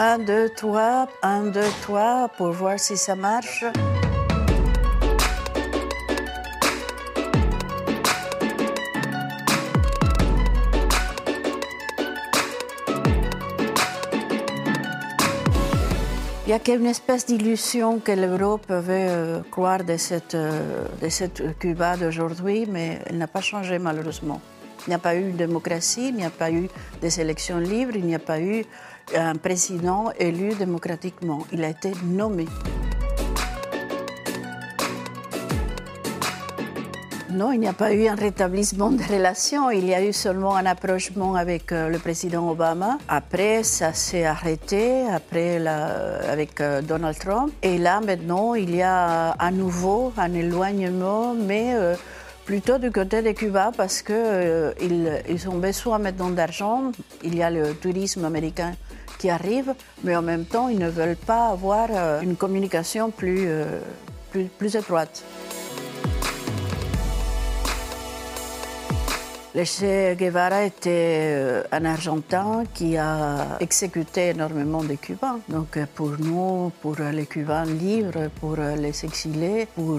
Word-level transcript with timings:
Un, 0.00 0.20
deux, 0.20 0.48
trois, 0.48 1.08
un, 1.22 1.46
deux, 1.50 1.72
trois, 1.82 2.28
pour 2.36 2.52
voir 2.52 2.78
si 2.78 2.96
ça 2.96 3.16
marche. 3.16 3.64
Il 16.46 16.50
y 16.50 16.52
a 16.52 16.74
une 16.76 16.86
espèce 16.86 17.26
d'illusion 17.26 17.98
que 17.98 18.12
l'Europe 18.12 18.66
veut 18.68 18.84
euh, 18.90 19.40
croire 19.50 19.82
de 19.82 19.96
cette, 19.96 20.36
euh, 20.36 20.84
de 21.02 21.08
cette 21.08 21.58
Cuba 21.58 21.96
d'aujourd'hui, 21.96 22.66
mais 22.70 23.00
elle 23.06 23.18
n'a 23.18 23.26
pas 23.26 23.40
changé 23.40 23.80
malheureusement. 23.80 24.40
Il 24.86 24.90
n'y 24.90 24.94
a 24.94 24.98
pas 24.98 25.16
eu 25.16 25.32
de 25.32 25.36
démocratie, 25.36 26.08
il 26.08 26.16
n'y 26.16 26.24
a 26.24 26.30
pas 26.30 26.50
eu 26.50 26.68
des 27.00 27.20
élections 27.20 27.58
libres, 27.58 27.96
il 27.96 28.06
n'y 28.06 28.14
a 28.14 28.18
pas 28.18 28.40
eu 28.40 28.64
un 29.14 29.36
président 29.36 30.12
élu 30.18 30.54
démocratiquement. 30.54 31.46
Il 31.52 31.64
a 31.64 31.68
été 31.68 31.92
nommé. 32.04 32.46
Non, 37.30 37.52
il 37.52 37.60
n'y 37.60 37.68
a 37.68 37.74
pas 37.74 37.92
eu 37.92 38.08
un 38.08 38.14
rétablissement 38.14 38.90
des 38.90 39.04
relations. 39.04 39.70
Il 39.70 39.86
y 39.86 39.94
a 39.94 40.02
eu 40.02 40.12
seulement 40.12 40.56
un 40.56 40.64
approchement 40.64 41.34
avec 41.34 41.72
euh, 41.72 41.88
le 41.88 41.98
président 41.98 42.50
Obama. 42.50 42.98
Après, 43.06 43.62
ça 43.62 43.92
s'est 43.92 44.24
arrêté 44.24 45.06
après 45.08 45.64
avec 45.66 46.60
euh, 46.60 46.80
Donald 46.80 47.18
Trump. 47.18 47.52
Et 47.62 47.76
là, 47.76 48.00
maintenant, 48.00 48.54
il 48.54 48.74
y 48.74 48.82
a 48.82 49.30
à 49.32 49.50
nouveau 49.50 50.12
un 50.16 50.32
éloignement, 50.32 51.34
mais 51.34 51.74
euh, 51.74 51.94
plutôt 52.48 52.78
du 52.78 52.90
côté 52.90 53.20
de 53.20 53.32
Cuba 53.32 53.72
parce 53.76 54.00
qu'ils 54.00 55.22
ils 55.28 55.48
ont 55.50 55.58
besoin 55.58 55.98
maintenant 55.98 56.30
d'argent. 56.30 56.92
Il 57.22 57.36
y 57.36 57.42
a 57.42 57.50
le 57.50 57.74
tourisme 57.74 58.24
américain 58.24 58.72
qui 59.18 59.28
arrive, 59.28 59.74
mais 60.02 60.16
en 60.16 60.22
même 60.22 60.46
temps, 60.46 60.68
ils 60.70 60.78
ne 60.78 60.88
veulent 60.88 61.22
pas 61.26 61.48
avoir 61.48 61.90
une 62.22 62.36
communication 62.36 63.10
plus, 63.10 63.50
plus 64.58 64.76
étroite. 64.76 65.22
Le 69.58 69.64
Che 69.64 70.14
Guevara 70.16 70.62
était 70.62 71.32
euh, 71.34 71.62
un 71.72 71.84
Argentin 71.84 72.62
qui 72.72 72.96
a 72.96 73.58
exécuté 73.58 74.28
énormément 74.28 74.84
de 74.84 74.94
Cubains. 74.94 75.40
Donc 75.48 75.76
euh, 75.76 75.84
pour 75.96 76.12
nous, 76.16 76.70
pour 76.80 76.94
les 77.00 77.26
Cubains 77.26 77.64
libres, 77.64 78.28
pour 78.38 78.54
euh, 78.60 78.76
les 78.76 79.04
exilés, 79.04 79.66
pour 79.74 79.98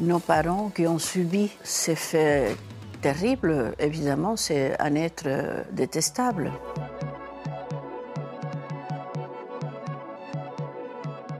nos 0.00 0.18
parents 0.18 0.68
qui 0.68 0.86
ont 0.86 0.98
subi 0.98 1.50
ces 1.62 1.94
faits 1.94 2.58
terribles, 3.00 3.72
évidemment, 3.78 4.36
c'est 4.36 4.78
un 4.78 4.96
être 4.96 5.64
détestable. 5.72 6.52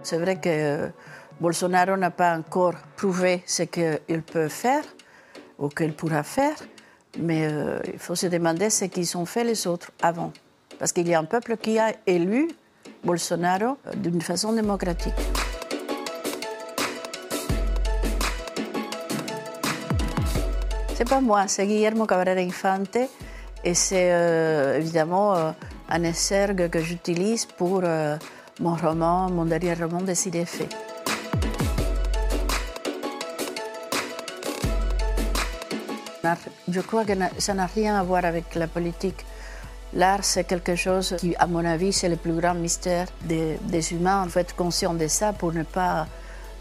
C'est 0.02 0.16
vrai 0.16 0.36
que 0.36 0.88
Bolsonaro 1.38 1.94
n'a 1.98 2.10
pas 2.10 2.34
encore 2.34 2.76
prouvé 2.96 3.42
ce 3.44 3.64
qu'il 3.64 4.22
peut 4.22 4.48
faire 4.48 4.84
ou 5.58 5.68
qu'il 5.68 5.92
pourra 5.92 6.22
faire. 6.22 6.56
Mais 7.16 7.46
euh, 7.46 7.80
il 7.92 7.98
faut 7.98 8.14
se 8.14 8.26
demander 8.26 8.70
ce 8.70 8.84
qu'ils 8.84 9.16
ont 9.16 9.24
fait 9.24 9.44
les 9.44 9.66
autres 9.66 9.90
avant. 10.02 10.32
Parce 10.78 10.92
qu'il 10.92 11.08
y 11.08 11.14
a 11.14 11.18
un 11.18 11.24
peuple 11.24 11.56
qui 11.56 11.78
a 11.78 11.92
élu 12.06 12.48
Bolsonaro 13.04 13.78
euh, 13.86 13.94
d'une 13.96 14.20
façon 14.20 14.52
démocratique. 14.52 15.14
C'est 20.94 21.08
pas 21.08 21.20
moi, 21.20 21.46
c'est 21.46 21.66
Guillermo 21.66 22.06
Cabrera 22.06 22.40
Infante 22.40 22.98
et 23.64 23.74
c'est 23.74 24.12
euh, 24.12 24.78
évidemment 24.78 25.54
un 25.88 26.02
exergue 26.02 26.68
que 26.68 26.80
j'utilise 26.80 27.46
pour 27.46 27.82
mon 28.60 28.74
roman, 28.74 29.30
mon 29.30 29.44
dernier 29.44 29.74
roman 29.74 30.00
de 30.00 30.14
fait. 30.14 30.87
Je 36.68 36.80
crois 36.80 37.04
que 37.04 37.12
ça 37.38 37.54
n'a 37.54 37.66
rien 37.66 37.98
à 37.98 38.02
voir 38.02 38.24
avec 38.24 38.54
la 38.54 38.66
politique. 38.66 39.24
L'art, 39.94 40.22
c'est 40.22 40.44
quelque 40.44 40.76
chose 40.76 41.16
qui, 41.18 41.34
à 41.36 41.46
mon 41.46 41.64
avis, 41.64 41.92
c'est 41.92 42.08
le 42.08 42.16
plus 42.16 42.32
grand 42.32 42.54
mystère 42.54 43.06
des, 43.24 43.92
humains. 43.92 44.22
Il 44.24 44.30
faut 44.30 44.40
être 44.40 44.54
conscient 44.54 44.94
de 44.94 45.06
ça 45.08 45.32
pour 45.32 45.52
ne 45.52 45.62
pas 45.62 46.06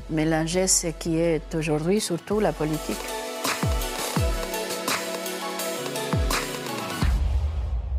mélanger 0.09 0.67
ce 0.67 0.87
qui 0.87 1.17
est 1.19 1.53
aujourd'hui, 1.53 1.99
surtout 1.99 2.39
la 2.39 2.53
politique. 2.53 3.26